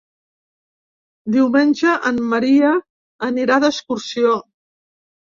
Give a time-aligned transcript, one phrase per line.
[1.33, 2.71] Diumenge en Maria
[3.27, 4.33] anirà d'excursió.